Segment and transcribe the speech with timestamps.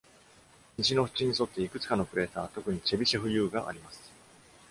[0.79, 4.11] 西の縁に沿っていくつかのクレーター、特にチェビシェフ U があります。